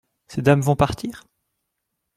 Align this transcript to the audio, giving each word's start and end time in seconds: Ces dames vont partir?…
Ces 0.29 0.41
dames 0.41 0.61
vont 0.61 0.75
partir?… 0.75 1.27